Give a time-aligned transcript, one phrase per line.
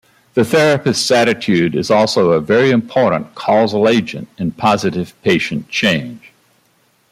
[0.33, 6.31] The therapist's attitude is also a very important causal agent in positive patient change.